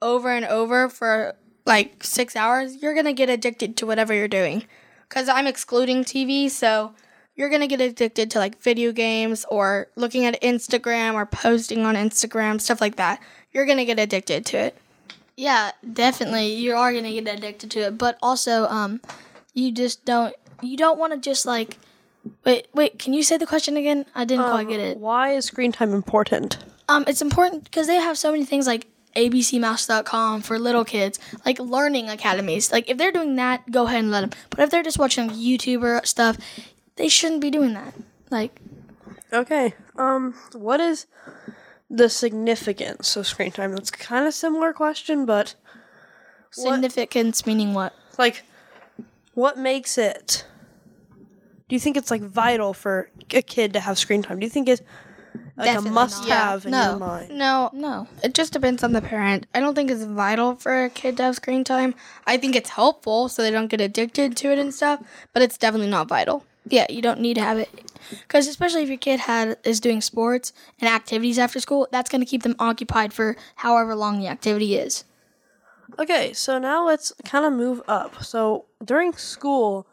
over 0.00 0.30
and 0.30 0.44
over 0.44 0.88
for 0.88 1.34
like 1.64 2.02
six 2.04 2.36
hours, 2.36 2.82
you're 2.82 2.94
gonna 2.94 3.12
get 3.12 3.30
addicted 3.30 3.76
to 3.78 3.86
whatever 3.86 4.14
you're 4.14 4.28
doing. 4.28 4.64
Because 5.08 5.28
I'm 5.28 5.46
excluding 5.46 6.04
TV, 6.04 6.48
so 6.50 6.94
you're 7.34 7.50
gonna 7.50 7.66
get 7.66 7.80
addicted 7.80 8.30
to 8.30 8.38
like 8.38 8.60
video 8.60 8.92
games 8.92 9.44
or 9.50 9.88
looking 9.96 10.24
at 10.24 10.40
Instagram 10.42 11.14
or 11.14 11.26
posting 11.26 11.84
on 11.84 11.94
Instagram, 11.94 12.60
stuff 12.60 12.80
like 12.80 12.96
that. 12.96 13.20
You're 13.52 13.66
gonna 13.66 13.84
get 13.84 13.98
addicted 13.98 14.46
to 14.46 14.58
it. 14.58 14.76
Yeah, 15.36 15.72
definitely. 15.92 16.54
You 16.54 16.74
are 16.74 16.92
gonna 16.92 17.12
get 17.12 17.26
addicted 17.26 17.70
to 17.72 17.80
it, 17.80 17.98
but 17.98 18.18
also, 18.22 18.66
um, 18.66 19.00
you 19.54 19.72
just 19.72 20.04
don't. 20.04 20.34
You 20.62 20.76
don't 20.76 20.98
want 20.98 21.12
to 21.12 21.18
just 21.18 21.46
like. 21.46 21.78
Wait, 22.44 22.68
wait. 22.72 22.98
Can 22.98 23.14
you 23.14 23.22
say 23.22 23.36
the 23.36 23.46
question 23.46 23.76
again? 23.76 24.06
I 24.14 24.24
didn't 24.24 24.44
quite 24.44 24.68
get 24.68 24.78
it. 24.78 24.98
Why 24.98 25.32
is 25.32 25.46
screen 25.46 25.72
time 25.72 25.92
important? 25.92 26.58
Um, 26.88 27.04
it's 27.08 27.22
important 27.22 27.64
because 27.64 27.86
they 27.86 27.96
have 27.96 28.16
so 28.16 28.30
many 28.30 28.44
things 28.44 28.66
like 28.66 28.86
abcmouse.com 29.16 30.42
for 30.42 30.58
little 30.58 30.84
kids, 30.84 31.18
like 31.44 31.58
learning 31.58 32.08
academies. 32.08 32.72
Like 32.72 32.88
if 32.88 32.98
they're 32.98 33.12
doing 33.12 33.36
that, 33.36 33.70
go 33.70 33.86
ahead 33.86 34.00
and 34.00 34.10
let 34.10 34.22
them. 34.22 34.30
But 34.50 34.60
if 34.60 34.70
they're 34.70 34.82
just 34.82 34.98
watching 34.98 35.30
YouTuber 35.30 36.06
stuff, 36.06 36.36
they 36.96 37.08
shouldn't 37.08 37.40
be 37.40 37.50
doing 37.50 37.74
that. 37.74 37.94
Like, 38.30 38.60
Okay. 39.32 39.74
Um, 39.96 40.34
what 40.52 40.78
is 40.80 41.06
the 41.88 42.08
significance 42.10 43.16
of 43.16 43.26
screen 43.26 43.50
time? 43.50 43.72
That's 43.72 43.90
kind 43.90 44.26
of 44.26 44.34
similar 44.34 44.72
question, 44.74 45.24
but 45.24 45.54
What- 46.56 46.72
significance 46.74 47.46
meaning 47.46 47.72
what? 47.72 47.94
like, 48.18 48.42
what 49.34 49.56
makes 49.58 49.96
it? 49.96 50.44
Do 51.68 51.74
you 51.76 51.80
think 51.80 51.96
it's 51.96 52.10
like 52.10 52.20
vital 52.20 52.74
for 52.74 53.08
a 53.32 53.40
kid 53.40 53.72
to 53.72 53.80
have 53.80 53.96
screen 53.98 54.22
time? 54.22 54.38
Do 54.38 54.44
you 54.44 54.50
think 54.50 54.68
it's 54.68 54.82
like 55.62 55.70
Definitely 55.70 55.90
a 55.90 55.94
not. 55.94 56.00
must-have 56.00 56.64
in 56.66 56.70
No. 56.72 56.90
your 56.90 56.98
mind? 56.98 57.30
No, 57.38 57.70
No. 57.72 58.08
It 58.22 58.34
just 58.34 58.52
depends 58.52 58.82
on 58.82 58.92
the 58.92 59.00
parent. 59.00 59.46
I 59.54 59.60
don't 59.60 59.74
think 59.74 59.90
it's 59.90 60.02
vital 60.04 60.56
for 60.56 60.84
a 60.84 60.90
kid 60.90 61.16
to 61.18 61.22
have 61.22 61.36
screen 61.36 61.62
time. 61.64 61.94
I 62.26 62.36
think 62.36 62.56
it's 62.56 62.70
helpful 62.70 63.28
so 63.28 63.42
they 63.42 63.50
don't 63.50 63.68
get 63.68 63.80
addicted 63.80 64.36
to 64.38 64.50
it 64.52 64.58
and 64.58 64.74
stuff, 64.74 65.00
but 65.32 65.42
it's 65.42 65.56
definitely 65.56 65.88
not 65.90 66.08
vital. 66.08 66.44
Yeah, 66.68 66.86
you 66.90 67.00
don't 67.02 67.20
need 67.20 67.34
to 67.34 67.42
have 67.42 67.58
it 67.58 67.68
because 68.20 68.46
especially 68.46 68.82
if 68.82 68.88
your 68.88 68.98
kid 68.98 69.20
had 69.20 69.56
is 69.64 69.80
doing 69.80 70.00
sports 70.00 70.52
and 70.80 70.88
activities 70.88 71.38
after 71.38 71.58
school, 71.60 71.88
that's 71.90 72.08
going 72.10 72.20
to 72.20 72.26
keep 72.26 72.42
them 72.44 72.54
occupied 72.58 73.12
for 73.12 73.36
however 73.56 73.94
long 73.94 74.18
the 74.20 74.28
activity 74.28 74.76
is. 74.76 75.04
Okay, 75.98 76.32
so 76.32 76.58
now 76.58 76.86
let's 76.86 77.12
kind 77.24 77.44
of 77.44 77.52
move 77.52 77.82
up. 77.88 78.22
So 78.24 78.64
during 78.84 79.12
school, 79.14 79.86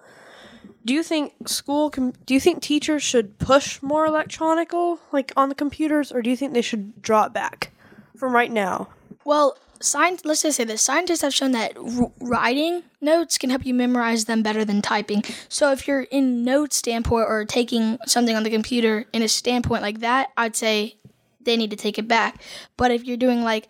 do 0.86 0.94
you 0.94 1.04
think 1.04 1.48
school 1.48 1.90
com- 1.90 2.14
do 2.26 2.34
you 2.34 2.40
think 2.40 2.62
teachers 2.62 3.04
should 3.04 3.38
push 3.38 3.82
more 3.82 4.06
electronical 4.06 5.00
like 5.12 5.32
on 5.36 5.50
the 5.50 5.56
computers 5.56 6.12
or 6.12 6.22
do 6.22 6.30
you 6.30 6.38
think 6.38 6.54
they 6.54 6.62
should 6.62 7.02
draw 7.02 7.26
it 7.26 7.34
back 7.34 7.72
from 8.16 8.34
right 8.34 8.52
now? 8.52 8.90
Well, 9.26 9.58
science. 9.82 10.24
Let's 10.26 10.44
just 10.44 10.58
say 10.58 10.64
this: 10.64 10.82
scientists 10.82 11.22
have 11.22 11.34
shown 11.34 11.52
that 11.52 11.78
r- 11.78 12.12
writing 12.20 12.84
notes 13.02 13.38
can 13.38 13.50
help 13.50 13.66
you 13.66 13.74
memorize 13.74 14.26
them 14.26 14.42
better 14.44 14.66
than 14.66 14.82
typing. 14.82 15.24
So 15.48 15.72
if 15.72 15.88
you're 15.88 16.04
in 16.04 16.44
note 16.44 16.74
standpoint 16.74 17.28
or 17.28 17.46
taking 17.46 17.98
something 18.06 18.36
on 18.36 18.44
the 18.44 18.50
computer 18.50 19.06
in 19.14 19.22
a 19.22 19.28
standpoint 19.28 19.82
like 19.82 20.00
that, 20.00 20.32
I'd 20.38 20.56
say 20.56 20.96
they 21.42 21.58
need 21.58 21.72
to 21.72 21.78
take 21.78 21.98
it 21.98 22.08
back. 22.08 22.42
But 22.78 22.92
if 22.92 23.06
you're 23.06 23.18
doing 23.18 23.44
like 23.44 23.70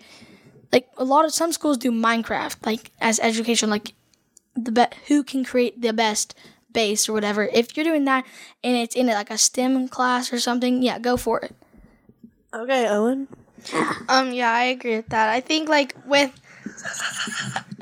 like 0.72 0.88
a 0.98 1.04
lot 1.04 1.25
of 1.25 1.34
some 1.34 1.51
schools 1.51 1.78
do 1.78 1.92
Minecraft 1.92 2.66
like 2.66 2.92
as 3.01 3.20
education 3.20 3.70
like 3.70 3.94
the 4.56 4.72
be- 4.72 4.96
who 5.08 5.24
can 5.24 5.44
create 5.44 5.82
the 5.82 5.94
best 5.94 6.36
base 6.74 7.10
or 7.10 7.14
whatever. 7.14 7.44
If 7.44 7.76
you're 7.76 7.84
doing 7.84 8.06
that 8.06 8.26
and 8.64 8.76
it's 8.76 8.96
in 8.96 9.08
like 9.08 9.32
a 9.32 9.38
STEM 9.38 9.88
class 9.90 10.32
or 10.34 10.40
something, 10.40 10.82
yeah, 10.82 11.00
go 11.00 11.18
for 11.18 11.40
it. 11.40 11.56
Okay, 12.54 12.88
Owen. 12.88 13.28
Um, 14.08 14.32
yeah, 14.32 14.52
I 14.52 14.64
agree 14.66 14.96
with 14.96 15.10
that. 15.10 15.30
I 15.30 15.42
think 15.42 15.70
like 15.70 15.96
with 16.06 16.32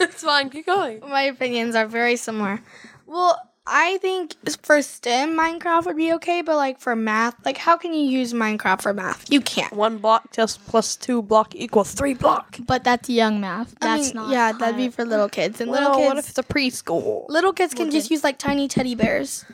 it's 0.00 0.22
fine. 0.22 0.50
Keep 0.50 0.66
going. 0.66 1.00
my 1.00 1.22
opinions 1.22 1.74
are 1.74 1.86
very 1.86 2.16
similar. 2.16 2.60
Well, 3.06 3.49
I 3.72 3.98
think 3.98 4.34
for 4.62 4.82
STEM, 4.82 5.36
Minecraft 5.38 5.86
would 5.86 5.96
be 5.96 6.12
okay, 6.14 6.42
but 6.42 6.56
like 6.56 6.80
for 6.80 6.96
math, 6.96 7.36
like 7.44 7.56
how 7.56 7.76
can 7.76 7.94
you 7.94 8.02
use 8.02 8.32
Minecraft 8.32 8.82
for 8.82 8.92
math? 8.92 9.30
You 9.32 9.40
can't. 9.40 9.72
One 9.72 9.98
block 9.98 10.32
test 10.32 10.66
plus 10.66 10.96
two 10.96 11.22
block 11.22 11.54
equals 11.54 11.92
three 11.92 12.14
block. 12.14 12.58
But 12.66 12.82
that's 12.82 13.08
young 13.08 13.40
math. 13.40 13.74
I 13.80 13.86
That's 13.96 14.08
mean, 14.08 14.14
not 14.16 14.30
Yeah, 14.32 14.50
that'd 14.52 14.76
be 14.76 14.88
for 14.88 15.04
little 15.04 15.28
kids, 15.28 15.60
and 15.60 15.70
Well, 15.70 15.80
little 15.82 15.96
kids. 15.98 16.08
what 16.08 16.18
if 16.18 16.28
it's 16.30 16.38
a 16.38 16.42
preschool? 16.42 17.26
little 17.28 17.52
kids 17.52 17.72
can 17.72 17.86
just 17.92 18.06
kids. 18.08 18.10
use 18.10 18.24
like 18.24 18.38
tiny 18.38 18.66
teddy 18.66 18.96
bears 18.96 19.44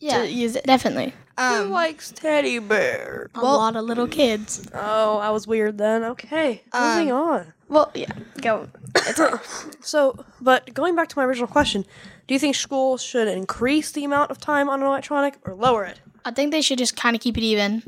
yeah, 0.00 0.22
to 0.22 0.30
use 0.30 0.56
it. 0.56 0.64
definitely. 0.64 1.12
Who 1.38 1.44
Um, 1.44 1.70
likes 1.70 2.10
teddy 2.10 2.58
bear? 2.58 3.30
A 3.34 3.40
lot 3.40 3.76
of 3.76 3.84
little 3.84 4.08
kids. 4.08 4.68
Oh, 4.74 5.18
I 5.18 5.30
was 5.30 5.46
weird 5.46 5.78
then. 5.78 6.02
Okay, 6.04 6.62
moving 6.74 7.12
on. 7.12 7.52
well, 7.68 7.90
yeah, 7.94 8.10
go. 8.42 8.68
So, 9.80 10.24
but 10.40 10.74
going 10.74 10.94
back 10.96 11.08
to 11.08 11.18
my 11.18 11.24
original 11.24 11.46
question, 11.46 11.84
do 12.26 12.34
you 12.34 12.40
think 12.40 12.56
schools 12.56 13.02
should 13.02 13.28
increase 13.28 13.92
the 13.92 14.04
amount 14.04 14.30
of 14.30 14.38
time 14.38 14.68
on 14.68 14.80
an 14.80 14.86
electronic 14.86 15.38
or 15.44 15.54
lower 15.54 15.84
it? 15.84 16.00
I 16.24 16.30
think 16.32 16.50
they 16.52 16.60
should 16.62 16.78
just 16.78 16.96
kind 16.96 17.14
of 17.14 17.22
keep 17.22 17.38
it 17.38 17.44
even 17.44 17.82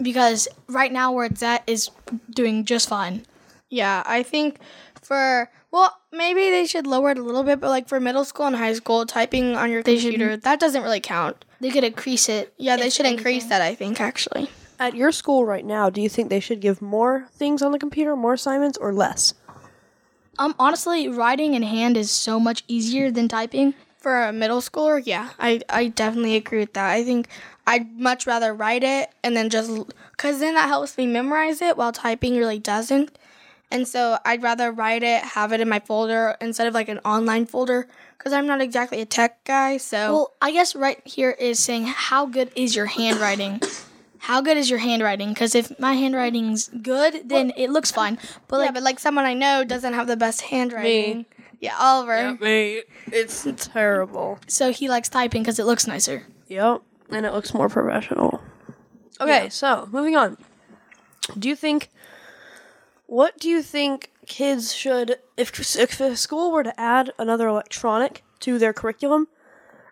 because 0.00 0.46
right 0.68 0.92
now 0.92 1.12
where 1.12 1.24
it's 1.26 1.42
at 1.42 1.62
is 1.66 1.90
doing 2.30 2.64
just 2.64 2.88
fine. 2.88 3.24
Yeah, 3.70 4.02
I 4.06 4.22
think 4.22 4.58
for 5.02 5.50
well, 5.76 5.94
maybe 6.10 6.48
they 6.50 6.66
should 6.66 6.86
lower 6.86 7.10
it 7.10 7.18
a 7.18 7.22
little 7.22 7.42
bit, 7.42 7.60
but 7.60 7.68
like 7.68 7.86
for 7.88 8.00
middle 8.00 8.24
school 8.24 8.46
and 8.46 8.56
high 8.56 8.72
school, 8.72 9.04
typing 9.04 9.54
on 9.56 9.70
your 9.70 9.82
They 9.82 9.98
should- 9.98 10.12
computer 10.12 10.36
that 10.38 10.58
doesn't 10.58 10.82
really 10.82 11.00
count. 11.00 11.44
They 11.60 11.70
could 11.70 11.84
increase 11.84 12.28
it. 12.28 12.54
Yeah, 12.56 12.76
they 12.76 12.86
if 12.86 12.92
should 12.94 13.06
increase 13.06 13.44
that. 13.46 13.60
I 13.60 13.74
think 13.74 14.00
actually. 14.00 14.48
at 14.78 14.94
your 14.94 15.12
school 15.12 15.44
right 15.44 15.64
now, 15.64 15.88
do 15.90 16.00
you 16.00 16.08
think 16.08 16.28
they 16.30 16.40
should 16.40 16.60
give 16.60 16.80
more 16.82 17.28
things 17.32 17.62
on 17.62 17.72
the 17.72 17.78
computer, 17.78 18.14
more 18.16 18.34
assignments, 18.34 18.76
or 18.78 18.92
less? 18.92 19.34
Um, 20.38 20.54
honestly, 20.58 21.08
writing 21.08 21.54
in 21.54 21.62
hand 21.62 21.96
is 21.96 22.10
so 22.10 22.38
much 22.38 22.62
easier 22.68 23.10
than 23.10 23.28
typing. 23.28 23.74
For 23.98 24.22
a 24.22 24.32
middle 24.32 24.60
schooler, 24.60 25.02
yeah, 25.04 25.30
I, 25.38 25.60
I 25.68 25.88
definitely 25.88 26.36
agree 26.36 26.60
with 26.60 26.74
that. 26.74 26.90
I 26.90 27.02
think 27.02 27.28
I'd 27.66 27.98
much 27.98 28.26
rather 28.26 28.54
write 28.54 28.84
it 28.84 29.10
and 29.24 29.36
then 29.36 29.50
just, 29.50 29.70
because 30.12 30.38
then 30.40 30.54
that 30.54 30.68
helps 30.68 30.96
me 30.96 31.06
memorize 31.06 31.60
it 31.60 31.76
while 31.76 31.90
typing 31.92 32.36
really 32.36 32.58
doesn't. 32.60 33.18
And 33.70 33.86
so 33.88 34.18
I'd 34.24 34.42
rather 34.42 34.70
write 34.70 35.02
it, 35.02 35.22
have 35.22 35.52
it 35.52 35.60
in 35.60 35.68
my 35.68 35.80
folder 35.80 36.36
instead 36.40 36.66
of 36.68 36.74
like 36.74 36.88
an 36.88 36.98
online 37.04 37.46
folder, 37.46 37.88
because 38.16 38.32
I'm 38.32 38.46
not 38.46 38.60
exactly 38.60 39.00
a 39.00 39.04
tech 39.06 39.42
guy. 39.44 39.76
So, 39.78 39.96
Well, 40.12 40.32
I 40.40 40.52
guess 40.52 40.76
right 40.76 41.00
here 41.04 41.30
is 41.32 41.58
saying 41.58 41.86
how 41.86 42.26
good 42.26 42.50
is 42.54 42.76
your 42.76 42.86
handwriting? 42.86 43.60
How 44.18 44.40
good 44.40 44.56
is 44.56 44.70
your 44.70 44.78
handwriting? 44.78 45.30
Because 45.30 45.54
if 45.54 45.78
my 45.80 45.94
handwriting's 45.94 46.68
good, 46.68 47.28
then 47.28 47.52
it 47.56 47.70
looks 47.70 47.90
fine. 47.90 48.18
But 48.48 48.56
yeah, 48.58 48.62
like, 48.66 48.74
but 48.74 48.82
like 48.84 48.98
someone 49.00 49.24
I 49.24 49.34
know 49.34 49.64
doesn't 49.64 49.94
have 49.94 50.06
the 50.06 50.16
best 50.16 50.42
handwriting. 50.42 51.18
Me. 51.18 51.26
Yeah, 51.60 51.74
Oliver. 51.78 52.36
me. 52.40 52.82
It's 53.06 53.46
terrible. 53.56 54.38
so 54.46 54.70
he 54.72 54.88
likes 54.88 55.08
typing 55.08 55.42
because 55.42 55.58
it 55.58 55.64
looks 55.66 55.86
nicer. 55.86 56.24
Yep, 56.48 56.82
and 57.10 57.26
it 57.26 57.32
looks 57.32 57.52
more 57.54 57.68
professional. 57.68 58.40
Okay, 59.20 59.48
so 59.48 59.88
moving 59.90 60.16
on. 60.16 60.36
Do 61.38 61.48
you 61.48 61.56
think? 61.56 61.88
What 63.06 63.38
do 63.38 63.48
you 63.48 63.62
think 63.62 64.10
kids 64.26 64.74
should, 64.74 65.18
if 65.36 65.76
if 65.76 66.00
a 66.00 66.16
school 66.16 66.50
were 66.50 66.64
to 66.64 66.78
add 66.80 67.12
another 67.18 67.46
electronic 67.48 68.24
to 68.40 68.58
their 68.58 68.72
curriculum, 68.72 69.28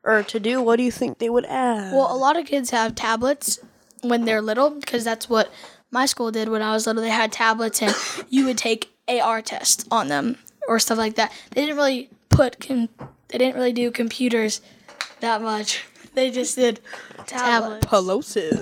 or 0.03 0.23
to 0.23 0.41
do, 0.41 0.61
what 0.61 0.77
do 0.77 0.83
you 0.83 0.91
think 0.91 1.19
they 1.19 1.31
would 1.31 1.47
add? 1.47 1.93
Well, 1.93 2.15
a 2.15 2.17
lot 2.17 2.37
of 2.37 2.47
kids 2.47 2.71
have 2.71 2.95
tablets 2.95 3.59
when 4.03 4.25
they're 4.25 4.43
little 4.43 4.71
because 4.71 5.05
that's 5.05 5.29
what 5.29 5.51
my 5.91 6.07
school 6.07 6.31
did 6.31 6.49
when 6.49 6.61
I 6.63 6.73
was 6.73 6.87
little. 6.87 7.03
They 7.03 7.09
had 7.11 7.33
tablets 7.33 7.81
and 7.81 7.95
you 8.29 8.45
would 8.45 8.59
take 8.59 8.93
AR 9.09 9.41
tests 9.41 9.85
on 9.91 10.09
them 10.09 10.37
or 10.69 10.79
stuff 10.79 10.99
like 10.99 11.15
that. 11.15 11.33
They 11.51 11.63
didn't 11.63 11.77
really 11.77 12.11
put 12.29 12.61
com- 12.61 12.89
they 13.29 13.39
didn't 13.39 13.55
really 13.55 13.73
do 13.73 13.91
computers 13.91 14.61
that 15.21 15.41
much. 15.41 15.85
They 16.15 16.31
just 16.31 16.57
did 16.57 16.81
tablets. 17.27 17.87
Pelosive. 17.87 18.61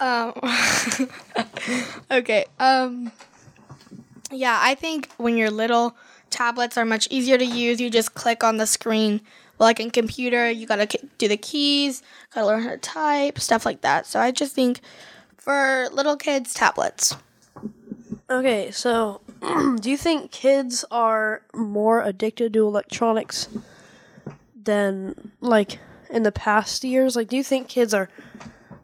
Um, 0.00 0.32
okay. 2.10 2.46
Um, 2.58 3.12
yeah, 4.32 4.58
I 4.60 4.74
think 4.74 5.10
when 5.16 5.36
you're 5.36 5.50
little, 5.50 5.96
tablets 6.30 6.76
are 6.76 6.84
much 6.84 7.08
easier 7.10 7.38
to 7.38 7.44
use. 7.44 7.80
You 7.80 7.90
just 7.90 8.14
click 8.14 8.42
on 8.42 8.56
the 8.56 8.66
screen. 8.66 9.20
Like 9.58 9.78
in 9.78 9.90
computer, 9.90 10.50
you 10.50 10.66
gotta 10.66 10.88
do 11.18 11.28
the 11.28 11.36
keys, 11.36 12.02
gotta 12.34 12.46
learn 12.46 12.62
how 12.62 12.70
to 12.70 12.78
type, 12.78 13.38
stuff 13.38 13.64
like 13.64 13.82
that. 13.82 14.06
So 14.06 14.18
I 14.18 14.30
just 14.32 14.54
think 14.54 14.80
for 15.36 15.88
little 15.92 16.16
kids, 16.16 16.52
tablets. 16.54 17.14
Okay, 18.28 18.70
so 18.70 19.20
do 19.80 19.90
you 19.90 19.96
think 19.96 20.30
kids 20.30 20.84
are 20.90 21.42
more 21.54 22.02
addicted 22.02 22.54
to 22.54 22.66
electronics 22.66 23.48
than 24.64 25.32
like 25.40 25.78
in 26.10 26.22
the 26.22 26.32
past 26.32 26.82
years? 26.82 27.14
Like, 27.14 27.28
do 27.28 27.36
you 27.36 27.44
think 27.44 27.68
kids 27.68 27.92
are 27.92 28.08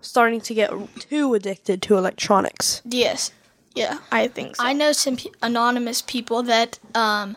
starting 0.00 0.40
to 0.42 0.54
get 0.54 0.70
too 1.00 1.34
addicted 1.34 1.82
to 1.82 1.96
electronics? 1.96 2.82
Yes. 2.84 3.32
Yeah, 3.78 3.98
I 4.10 4.28
think 4.28 4.56
so. 4.56 4.64
I 4.64 4.72
know 4.72 4.92
some 4.92 5.16
pe- 5.16 5.30
anonymous 5.40 6.02
people 6.02 6.42
that 6.44 6.78
um, 6.94 7.36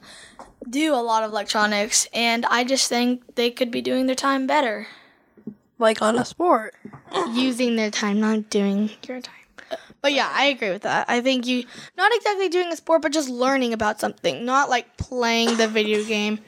do 0.69 0.93
a 0.93 0.97
lot 1.01 1.23
of 1.23 1.31
electronics, 1.31 2.07
and 2.13 2.45
I 2.47 2.63
just 2.63 2.89
think 2.89 3.35
they 3.35 3.51
could 3.51 3.71
be 3.71 3.81
doing 3.81 4.07
their 4.07 4.15
time 4.15 4.47
better. 4.47 4.87
Like 5.77 6.01
on 6.01 6.17
a 6.17 6.25
sport? 6.25 6.75
using 7.31 7.75
their 7.75 7.91
time, 7.91 8.19
not 8.19 8.49
doing 8.49 8.91
your 9.07 9.21
time. 9.21 9.35
But 10.01 10.13
yeah, 10.13 10.29
I 10.31 10.45
agree 10.45 10.71
with 10.71 10.81
that. 10.81 11.05
I 11.09 11.21
think 11.21 11.45
you 11.45 11.63
not 11.95 12.11
exactly 12.15 12.49
doing 12.49 12.71
a 12.73 12.75
sport, 12.75 13.03
but 13.03 13.11
just 13.11 13.29
learning 13.29 13.73
about 13.73 13.99
something, 13.99 14.43
not 14.43 14.69
like 14.69 14.97
playing 14.97 15.57
the 15.57 15.67
video 15.67 16.03
game 16.03 16.39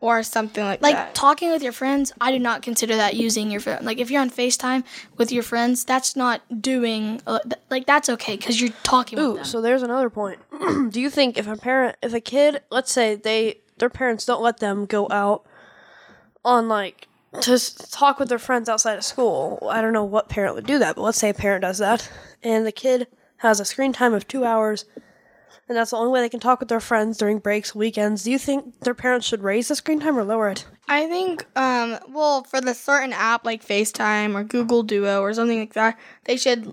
or 0.00 0.22
something 0.22 0.64
like, 0.64 0.82
Like 0.82 0.94
that. 0.96 1.06
Like 1.06 1.14
talking 1.14 1.50
with 1.50 1.62
your 1.62 1.72
friends, 1.72 2.12
I 2.20 2.32
do 2.32 2.38
not 2.38 2.62
consider 2.62 2.96
that 2.96 3.16
using 3.16 3.50
your 3.50 3.60
phone. 3.60 3.84
Like 3.84 3.98
if 3.98 4.10
you're 4.10 4.20
on 4.20 4.30
FaceTime 4.30 4.84
with 5.16 5.30
your 5.30 5.42
friends, 5.42 5.84
that's 5.84 6.16
not 6.16 6.40
doing 6.62 7.20
uh, 7.26 7.40
like 7.70 7.86
that's 7.86 8.08
okay 8.08 8.36
because 8.36 8.60
you're 8.60 8.72
talking 8.82 9.18
with 9.18 9.40
Ooh, 9.40 9.44
so 9.44 9.60
there's 9.60 9.82
another 9.82 10.10
point. 10.10 10.40
do 10.90 11.00
you 11.00 11.10
think 11.10 11.36
if 11.36 11.46
a 11.46 11.56
parent, 11.56 11.96
if 12.02 12.14
a 12.14 12.20
kid, 12.20 12.62
let's 12.70 12.90
say 12.90 13.14
they, 13.14 13.60
their 13.78 13.90
parents 13.90 14.24
don't 14.24 14.42
let 14.42 14.58
them 14.58 14.86
go 14.86 15.06
out 15.10 15.44
on 16.44 16.68
like 16.68 17.08
to 17.42 17.58
talk 17.90 18.18
with 18.18 18.28
their 18.28 18.38
friends 18.38 18.68
outside 18.68 18.96
of 18.96 19.04
school. 19.04 19.68
I 19.70 19.80
don't 19.80 19.92
know 19.92 20.04
what 20.04 20.28
parent 20.28 20.54
would 20.54 20.66
do 20.66 20.78
that, 20.78 20.96
but 20.96 21.02
let's 21.02 21.18
say 21.18 21.28
a 21.30 21.34
parent 21.34 21.62
does 21.62 21.78
that, 21.78 22.10
and 22.42 22.66
the 22.66 22.72
kid 22.72 23.06
has 23.38 23.60
a 23.60 23.64
screen 23.64 23.92
time 23.92 24.14
of 24.14 24.26
two 24.26 24.44
hours, 24.44 24.84
and 25.68 25.76
that's 25.76 25.90
the 25.90 25.96
only 25.96 26.12
way 26.12 26.20
they 26.20 26.28
can 26.28 26.40
talk 26.40 26.60
with 26.60 26.68
their 26.68 26.80
friends 26.80 27.18
during 27.18 27.38
breaks, 27.38 27.74
weekends. 27.74 28.24
Do 28.24 28.30
you 28.30 28.38
think 28.38 28.80
their 28.80 28.94
parents 28.94 29.26
should 29.26 29.42
raise 29.42 29.68
the 29.68 29.74
screen 29.74 30.00
time 30.00 30.18
or 30.18 30.24
lower 30.24 30.48
it? 30.48 30.66
I 30.88 31.06
think, 31.06 31.46
um, 31.56 31.98
well, 32.08 32.44
for 32.44 32.60
the 32.60 32.74
certain 32.74 33.12
app 33.12 33.44
like 33.44 33.64
FaceTime 33.64 34.34
or 34.34 34.44
Google 34.44 34.82
Duo 34.82 35.20
or 35.20 35.32
something 35.32 35.58
like 35.58 35.74
that, 35.74 35.98
they 36.24 36.36
should 36.36 36.68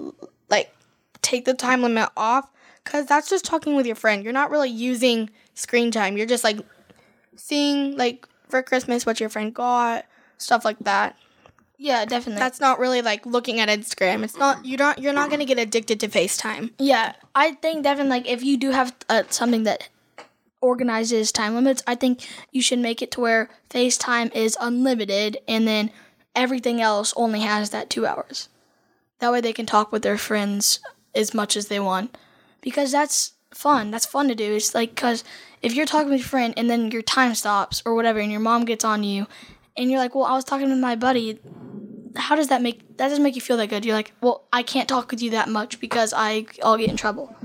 like 0.50 0.74
take 1.22 1.46
the 1.46 1.53
time 1.53 1.81
limit 1.81 2.10
off 2.17 2.50
because 2.84 3.05
that's 3.05 3.29
just 3.29 3.46
talking 3.46 3.75
with 3.75 3.86
your 3.86 3.96
friend. 3.96 4.24
You're 4.24 4.34
not 4.34 4.50
really 4.50 4.69
using 4.69 5.29
screen 5.53 5.91
time. 5.91 6.17
You're 6.17 6.25
just 6.25 6.43
like 6.43 6.60
seeing 7.36 7.98
like 7.98 8.27
for 8.48 8.63
Christmas 8.63 9.05
what 9.05 9.19
your 9.19 9.29
friend 9.29 9.53
got, 9.53 10.05
stuff 10.38 10.65
like 10.65 10.79
that. 10.79 11.15
Yeah, 11.77 12.05
definitely. 12.05 12.39
That's 12.39 12.60
not 12.60 12.79
really 12.79 13.01
like 13.01 13.25
looking 13.25 13.60
at 13.60 13.69
Instagram. 13.69 14.24
It's 14.24 14.38
not 14.38 14.65
you're 14.65 14.79
not 14.79 15.00
you're 15.00 15.13
not 15.13 15.29
gonna 15.29 15.46
get 15.46 15.60
addicted 15.60 16.00
to 16.01 16.07
FaceTime. 16.07 16.72
yeah, 16.79 17.13
I 17.36 17.53
think 17.53 17.84
Devin, 17.84 18.10
like 18.10 18.27
if 18.27 18.43
you 18.43 18.57
do 18.57 18.72
have 18.72 18.96
uh, 19.10 19.24
something 19.29 19.63
that 19.63 19.89
organizes 20.62 21.31
time 21.31 21.55
limits, 21.55 21.84
I 21.86 21.96
think 21.96 22.27
you 22.51 22.62
should 22.62 22.79
make 22.79 23.01
it 23.01 23.12
to 23.12 23.22
where 23.22 23.50
FaceTime 23.69 24.36
is 24.36 24.57
unlimited 24.60 25.38
and 25.48 25.67
then 25.67 25.91
everything 26.36 26.81
else 26.81 27.13
only 27.15 27.41
has 27.41 27.69
that 27.69 27.89
two 27.89 28.05
hours. 28.05 28.50
That 29.19 29.31
way 29.31 29.41
they 29.41 29.53
can 29.53 29.65
talk 29.65 29.91
with 29.91 30.03
their 30.03 30.17
friends 30.17 30.79
as 31.15 31.34
much 31.34 31.55
as 31.55 31.67
they 31.67 31.79
want. 31.79 32.15
Because 32.62 32.91
that's 32.91 33.34
fun. 33.53 33.91
That's 33.91 34.05
fun 34.05 34.27
to 34.27 34.36
do. 34.36 34.55
It's 34.55 34.75
like, 34.75 34.91
because 34.93 35.24
if 35.62 35.74
you're 35.74 35.86
talking 35.86 36.10
with 36.10 36.19
your 36.19 36.27
friend 36.27 36.53
and 36.57 36.69
then 36.69 36.91
your 36.91 37.01
time 37.01 37.34
stops 37.34 37.81
or 37.86 37.96
whatever 37.96 38.19
and 38.19 38.31
your 38.31 38.41
mom 38.41 38.65
gets 38.65 38.86
on 38.86 39.03
you 39.03 39.25
and 39.77 39.89
you're 39.91 40.00
like, 40.00 40.15
well, 40.15 40.25
I 40.25 40.34
was 40.36 40.43
talking 40.43 40.69
with 40.69 40.79
my 40.79 40.96
buddy. 40.96 41.39
How 42.15 42.36
does 42.36 42.48
that 42.48 42.62
make, 42.62 42.79
that 42.98 43.10
doesn't 43.10 43.24
make 43.24 43.36
you 43.36 43.41
feel 43.41 43.57
that 43.57 43.67
good. 43.69 43.86
You're 43.86 43.96
like, 43.96 44.13
well, 44.22 44.46
I 44.51 44.63
can't 44.63 44.89
talk 44.89 45.12
with 45.12 45.22
you 45.22 45.29
that 45.31 45.50
much 45.50 45.79
because 45.79 46.13
I, 46.15 46.46
I'll 46.63 46.77
get 46.77 46.89
in 46.89 46.98
trouble. 46.98 47.36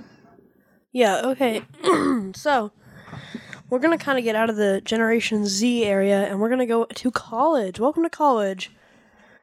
Yeah, 0.93 1.21
okay. 1.27 1.63
so, 2.35 2.73
we're 3.71 3.79
going 3.79 3.97
to 3.97 4.03
kind 4.03 4.19
of 4.19 4.25
get 4.25 4.37
out 4.37 4.51
of 4.51 4.57
the 4.57 4.81
Generation 4.83 5.47
Z 5.47 5.85
area 5.85 6.27
and 6.27 6.41
we're 6.41 6.49
going 6.49 6.59
to 6.61 6.67
go 6.67 6.85
to 6.85 7.11
college. 7.11 7.81
Welcome 7.81 8.03
to 8.03 8.11
college. 8.11 8.71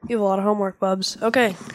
You 0.08 0.15
have 0.17 0.22
a 0.22 0.24
lot 0.25 0.39
of 0.39 0.46
homework, 0.46 0.79
Bubs. 0.79 1.17
Okay. 1.22 1.55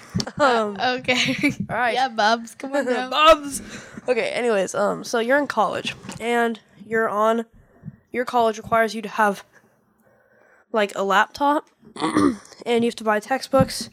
Um, 0.40 0.76
Okay. 0.80 1.52
all 1.70 1.76
right. 1.76 1.94
yeah, 1.94 2.08
Bubs, 2.08 2.54
come 2.54 2.74
on 2.74 2.84
now. 2.86 3.08
Bubs. 3.10 3.60
Okay, 4.08 4.30
anyways, 4.30 4.74
um 4.74 5.04
so 5.04 5.18
you're 5.20 5.38
in 5.38 5.46
college 5.46 5.94
and 6.18 6.58
you're 6.84 7.08
on 7.08 7.44
your 8.10 8.24
college 8.24 8.56
requires 8.56 8.94
you 8.94 9.02
to 9.02 9.08
have 9.08 9.44
like 10.74 10.92
a 10.94 11.02
laptop 11.02 11.68
and 11.96 12.84
you 12.84 12.88
have 12.88 12.96
to 12.96 13.04
buy 13.04 13.20
textbooks. 13.20 13.88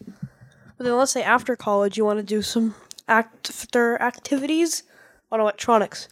But 0.77 0.85
then 0.85 0.97
let's 0.97 1.11
say 1.11 1.23
after 1.23 1.55
college 1.55 1.97
you 1.97 2.03
want 2.03 2.19
to 2.19 2.23
do 2.23 2.41
some 2.41 2.75
after 3.07 4.01
activities 4.01 4.83
on 5.31 5.39
electronics. 5.39 6.07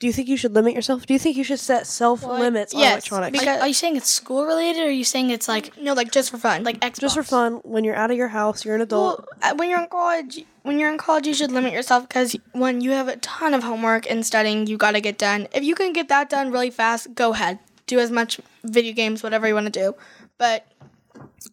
Do 0.00 0.06
you 0.06 0.12
think 0.12 0.28
you 0.28 0.36
should 0.36 0.54
limit 0.54 0.74
yourself? 0.74 1.06
Do 1.06 1.12
you 1.12 1.18
think 1.18 1.36
you 1.36 1.42
should 1.42 1.58
set 1.58 1.84
self 1.84 2.22
limits 2.22 2.72
on 2.72 2.80
electronics? 2.82 3.36
because- 3.36 3.60
Are 3.60 3.66
you 3.66 3.74
saying 3.74 3.96
it's 3.96 4.08
school 4.08 4.46
related 4.46 4.82
or 4.82 4.86
are 4.86 4.90
you 4.90 5.02
saying 5.04 5.30
it's 5.30 5.48
like, 5.48 5.76
No, 5.76 5.92
like 5.92 6.12
just 6.12 6.30
for 6.30 6.38
fun. 6.38 6.62
like 6.62 6.78
Xbox? 6.78 7.00
Just 7.00 7.16
for 7.16 7.24
fun, 7.24 7.54
when 7.64 7.82
you're 7.82 7.96
out 7.96 8.12
of 8.12 8.16
your 8.16 8.28
house, 8.28 8.64
you're 8.64 8.76
an 8.76 8.80
adult. 8.80 9.26
Well, 9.42 9.52
uh, 9.52 9.56
when 9.56 9.68
you're 9.68 9.82
in 9.82 9.88
college, 9.88 10.44
when 10.62 10.78
you're 10.78 10.90
in 10.92 10.98
college, 10.98 11.26
you 11.26 11.34
should 11.34 11.50
limit 11.50 11.72
yourself 11.72 12.06
because 12.06 12.36
when 12.52 12.80
you 12.80 12.92
have 12.92 13.08
a 13.08 13.16
ton 13.16 13.54
of 13.54 13.64
homework 13.64 14.08
and 14.08 14.24
studying, 14.24 14.68
you 14.68 14.76
got 14.76 14.92
to 14.92 15.00
get 15.00 15.18
done. 15.18 15.48
If 15.52 15.64
you 15.64 15.74
can 15.74 15.92
get 15.92 16.08
that 16.08 16.30
done 16.30 16.52
really 16.52 16.70
fast, 16.70 17.14
go 17.16 17.32
ahead. 17.32 17.58
Do 17.88 17.98
as 17.98 18.12
much 18.12 18.40
video 18.62 18.92
games, 18.92 19.24
whatever 19.24 19.48
you 19.48 19.54
want 19.54 19.72
to 19.72 19.72
do. 19.72 19.96
But 20.38 20.66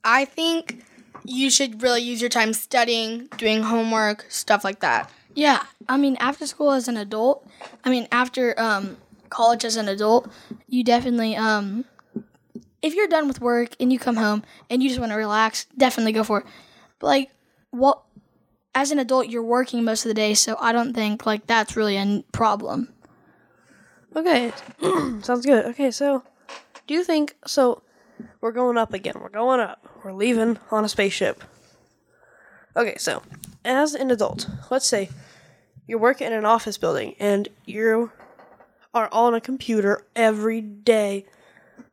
I 0.04 0.26
think 0.26 0.86
you 1.24 1.50
should 1.50 1.82
really 1.82 2.02
use 2.02 2.22
your 2.22 2.30
time 2.30 2.54
studying, 2.54 3.28
doing 3.38 3.64
homework, 3.64 4.26
stuff 4.30 4.64
like 4.64 4.82
that. 4.82 5.10
Yeah, 5.34 5.64
I 5.90 5.98
mean, 5.98 6.16
after 6.20 6.46
school 6.46 6.72
as 6.72 6.88
an 6.88 6.98
adult, 6.98 7.48
I 7.84 7.90
mean, 7.90 8.08
after 8.12 8.58
um, 8.60 8.98
college 9.30 9.66
as 9.66 9.76
an 9.76 9.88
adult, 9.88 10.32
you 10.68 10.84
definitely, 10.84 11.36
um, 11.36 11.86
if 12.82 12.94
you're 12.96 13.08
done 13.08 13.28
with 13.28 13.42
work 13.42 13.76
and 13.80 13.92
you 13.92 14.00
come 14.00 14.16
home 14.16 14.44
and 14.70 14.84
you 14.84 14.90
just 14.90 15.00
want 15.00 15.12
to 15.12 15.18
relax, 15.18 15.66
definitely 15.78 16.14
go 16.14 16.24
for 16.24 16.40
it. 16.40 16.46
But 17.00 17.08
like, 17.08 17.32
what, 17.72 18.02
as 18.74 18.92
an 18.92 19.00
adult, 19.00 19.30
you're 19.30 19.44
working 19.44 19.84
most 19.84 20.06
of 20.06 20.10
the 20.10 20.14
day, 20.14 20.34
so 20.34 20.58
I 20.60 20.72
don't 20.72 20.94
think 20.94 21.26
like 21.26 21.48
that's 21.48 21.76
really 21.76 21.98
a 21.98 22.24
problem. 22.32 22.94
Okay, 24.16 24.52
sounds 25.22 25.46
good. 25.46 25.66
Okay, 25.66 25.92
so 25.92 26.24
do 26.88 26.94
you 26.94 27.04
think 27.04 27.36
so? 27.46 27.82
We're 28.40 28.54
going 28.54 28.78
up 28.78 28.94
again. 28.94 29.16
We're 29.20 29.30
going 29.30 29.60
up. 29.60 29.86
We're 30.04 30.14
leaving 30.14 30.58
on 30.72 30.86
a 30.86 30.90
spaceship. 30.90 31.44
Okay, 32.78 32.96
so 32.98 33.22
as 33.66 33.94
an 33.94 34.12
adult, 34.12 34.48
let's 34.72 34.86
say 34.86 35.10
you're 35.88 36.00
working 36.00 36.28
in 36.28 36.34
an 36.34 36.46
office 36.46 36.78
building 36.78 37.16
and 37.20 37.50
you 37.66 38.12
are 38.94 39.10
on 39.12 39.34
a 39.34 39.42
computer 39.42 40.06
every 40.16 40.62
day, 40.62 41.26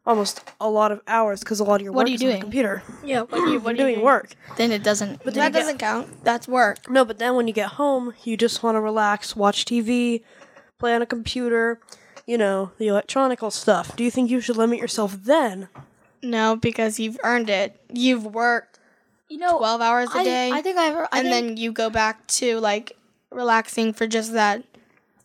almost 0.07 0.43
a 0.61 0.69
lot 0.71 0.93
of 0.93 1.01
hours 1.09 1.41
because 1.41 1.59
a 1.59 1.65
lot 1.65 1.77
of 1.81 1.83
your 1.83 1.93
What 1.93 2.03
work 2.03 2.07
are 2.07 2.11
you 2.11 2.15
is 2.15 2.23
on 2.23 2.27
the 2.27 2.33
doing? 2.35 2.41
computer. 2.43 2.83
Yeah, 3.05 3.23
what 3.23 3.41
are 3.41 3.47
you, 3.49 3.59
what 3.59 3.77
You're 3.77 3.89
you 3.89 3.95
doing 3.97 4.05
work. 4.05 4.35
Then 4.57 4.71
it 4.71 4.85
doesn't. 4.85 5.25
But 5.25 5.35
That 5.35 5.47
you 5.53 5.53
doesn't 5.59 5.79
count. 5.79 6.23
That's 6.25 6.47
work. 6.47 6.89
No, 6.89 7.05
but 7.05 7.19
then 7.19 7.35
when 7.35 7.49
you 7.49 7.53
get 7.53 7.71
home, 7.71 8.15
you 8.23 8.37
just 8.37 8.63
want 8.63 8.77
to 8.77 8.81
relax, 8.81 9.35
watch 9.35 9.65
TV, 9.65 10.23
play 10.79 10.95
on 10.95 11.03
a 11.03 11.07
computer, 11.07 11.81
you 12.27 12.39
know, 12.39 12.73
the 12.79 12.89
electronical 12.89 13.51
stuff. 13.51 13.97
Do 13.97 14.05
you 14.05 14.11
think 14.11 14.31
you 14.31 14.41
should 14.41 14.57
limit 14.57 14.79
yourself 14.79 15.13
then? 15.13 15.69
No, 16.23 16.57
because 16.57 17.01
you've 17.01 17.19
earned 17.25 17.51
it. 17.51 17.81
You've 17.93 18.25
worked 18.25 18.79
you 19.29 19.39
know, 19.39 19.57
12 19.57 19.81
hours 19.81 20.09
a 20.15 20.19
I, 20.19 20.25
day. 20.25 20.51
I 20.53 20.61
think 20.61 20.77
I've. 20.77 20.95
I 20.95 21.21
and 21.21 21.29
think, 21.29 21.31
then 21.31 21.57
you 21.57 21.73
go 21.73 21.89
back 21.89 22.27
to 22.27 22.61
like 22.61 22.93
relaxing 23.31 23.95
for 23.95 24.07
just 24.07 24.35
that 24.35 24.63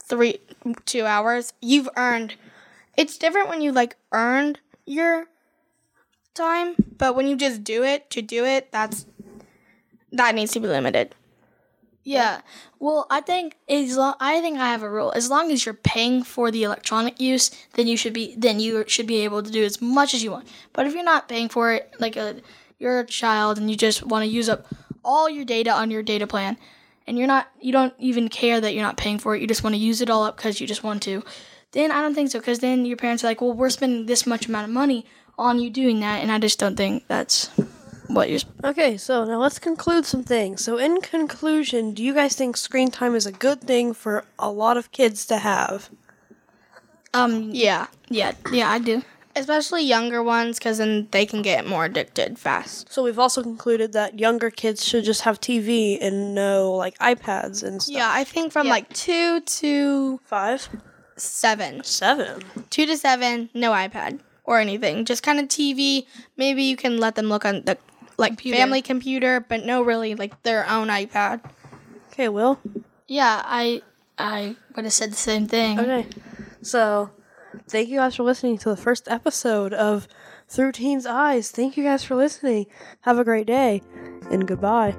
three 0.07 0.39
two 0.85 1.05
hours 1.05 1.53
you've 1.61 1.89
earned 1.97 2.35
it's 2.95 3.17
different 3.17 3.49
when 3.49 3.61
you 3.61 3.71
like 3.71 3.95
earned 4.11 4.59
your 4.85 5.27
time 6.33 6.75
but 6.97 7.15
when 7.15 7.27
you 7.27 7.35
just 7.35 7.63
do 7.63 7.83
it 7.83 8.09
to 8.09 8.21
do 8.21 8.45
it 8.45 8.71
that's 8.71 9.05
that 10.11 10.33
needs 10.33 10.51
to 10.53 10.59
be 10.59 10.67
limited 10.67 11.13
Yeah. 12.07 12.39
Well, 12.79 13.05
I 13.09 13.19
think 13.19 13.57
as 13.67 13.97
long 13.97 14.15
I 14.21 14.39
think 14.39 14.57
I 14.57 14.69
have 14.69 14.81
a 14.81 14.89
rule. 14.89 15.11
As 15.13 15.29
long 15.29 15.51
as 15.51 15.65
you're 15.65 15.73
paying 15.73 16.23
for 16.23 16.51
the 16.51 16.63
electronic 16.63 17.19
use, 17.19 17.51
then 17.73 17.85
you 17.85 17.97
should 17.97 18.13
be 18.13 18.33
then 18.37 18.61
you 18.61 18.85
should 18.87 19.07
be 19.07 19.25
able 19.25 19.43
to 19.43 19.51
do 19.51 19.61
as 19.65 19.81
much 19.81 20.13
as 20.13 20.23
you 20.23 20.31
want. 20.31 20.47
But 20.71 20.87
if 20.87 20.93
you're 20.93 21.03
not 21.03 21.27
paying 21.27 21.49
for 21.49 21.73
it, 21.73 21.93
like 21.99 22.15
a 22.15 22.37
you're 22.79 23.01
a 23.01 23.05
child 23.05 23.57
and 23.57 23.69
you 23.69 23.75
just 23.75 24.03
want 24.03 24.23
to 24.23 24.31
use 24.31 24.47
up 24.47 24.67
all 25.03 25.29
your 25.29 25.43
data 25.43 25.69
on 25.69 25.91
your 25.91 26.01
data 26.01 26.25
plan, 26.25 26.55
and 27.07 27.17
you're 27.17 27.27
not 27.27 27.49
you 27.59 27.73
don't 27.73 27.93
even 27.99 28.29
care 28.29 28.61
that 28.61 28.73
you're 28.73 28.87
not 28.89 28.95
paying 28.95 29.19
for 29.19 29.35
it. 29.35 29.41
You 29.41 29.47
just 29.47 29.65
want 29.65 29.75
to 29.75 29.81
use 29.81 29.99
it 29.99 30.09
all 30.09 30.23
up 30.23 30.37
because 30.37 30.61
you 30.61 30.65
just 30.65 30.85
want 30.85 31.03
to. 31.03 31.23
Then 31.73 31.91
I 31.91 31.99
don't 31.99 32.15
think 32.15 32.31
so 32.31 32.39
because 32.39 32.59
then 32.59 32.85
your 32.85 32.95
parents 32.95 33.25
are 33.25 33.27
like, 33.27 33.41
well, 33.41 33.51
we're 33.51 33.69
spending 33.69 34.05
this 34.05 34.25
much 34.25 34.47
amount 34.47 34.63
of 34.63 34.73
money 34.73 35.05
on 35.37 35.59
you 35.59 35.69
doing 35.69 35.99
that, 35.99 36.23
and 36.23 36.31
I 36.31 36.39
just 36.39 36.57
don't 36.57 36.77
think 36.77 37.05
that's 37.09 37.49
what 38.07 38.29
you're. 38.29 38.39
Okay, 38.63 38.97
so 38.97 39.23
now 39.25 39.39
let's 39.39 39.59
conclude 39.59 40.05
some 40.05 40.23
things. 40.23 40.63
So, 40.63 40.77
in 40.77 41.01
conclusion, 41.01 41.93
do 41.93 42.03
you 42.03 42.13
guys 42.13 42.35
think 42.35 42.57
screen 42.57 42.89
time 42.91 43.15
is 43.15 43.25
a 43.25 43.31
good 43.31 43.61
thing 43.61 43.93
for 43.93 44.25
a 44.39 44.49
lot 44.51 44.77
of 44.77 44.91
kids 44.91 45.25
to 45.27 45.37
have? 45.39 45.89
Um. 47.13 47.49
yeah 47.53 47.87
Yeah. 48.09 48.33
Yeah. 48.51 48.69
I 48.69 48.79
do. 48.79 49.01
especially 49.35 49.83
younger 49.83 50.21
ones 50.23 50.57
because 50.59 50.77
then 50.79 51.07
they 51.11 51.25
can 51.25 51.41
get 51.41 51.65
more 51.65 51.85
addicted 51.85 52.37
fast 52.39 52.91
So, 52.91 53.03
we've 53.03 53.19
also 53.19 53.41
concluded 53.43 53.93
that 53.93 54.19
younger 54.19 54.49
kids 54.49 54.83
should 54.85 55.03
just 55.05 55.21
have 55.21 55.39
TV 55.39 55.97
and 56.01 56.33
no 56.35 56.71
like 56.73 56.97
iPads 56.99 57.63
and 57.63 57.81
stuff. 57.81 57.95
yeah 57.95 58.09
i 58.11 58.23
think 58.23 58.51
from 58.51 58.65
Yeah. 58.67 58.73
like 58.73 58.91
two 58.93 59.41
to 59.41 60.19
Five? 60.25 60.69
seven 61.17 61.83
Seven. 61.83 62.41
two 62.69 62.85
to 62.85 62.97
seven, 62.97 63.49
no 63.53 63.71
iPad 63.71 64.19
or 64.43 64.59
anything. 64.59 65.03
Just 65.03 65.23
kind 65.23 65.39
of 65.39 65.47
TV. 65.49 66.05
Maybe 66.37 66.63
you 66.63 66.77
can 66.77 66.99
let 66.99 67.15
them 67.15 67.27
look 67.27 67.43
on 67.43 67.63
the 67.65 67.77
like 68.17 68.31
Computer. 68.31 68.57
family 68.57 68.81
computer, 68.81 69.45
but 69.47 69.65
no, 69.65 69.81
really 69.81 70.15
like 70.15 70.41
their 70.43 70.67
own 70.69 70.87
iPad. 70.87 71.41
Okay, 72.11 72.29
Will? 72.29 72.59
Yeah, 73.07 73.41
I 73.45 73.81
I 74.17 74.55
would 74.75 74.85
have 74.85 74.93
said 74.93 75.11
the 75.11 75.15
same 75.15 75.47
thing. 75.47 75.79
Okay. 75.79 76.07
So, 76.61 77.11
thank 77.67 77.89
you 77.89 77.97
guys 77.97 78.15
for 78.15 78.23
listening 78.23 78.57
to 78.59 78.69
the 78.69 78.77
first 78.77 79.07
episode 79.07 79.73
of 79.73 80.07
Through 80.47 80.73
Teens 80.73 81.05
Eyes. 81.05 81.51
Thank 81.51 81.77
you 81.77 81.83
guys 81.83 82.03
for 82.03 82.15
listening. 82.15 82.65
Have 83.01 83.19
a 83.19 83.23
great 83.23 83.47
day, 83.47 83.81
and 84.31 84.47
goodbye. 84.47 84.95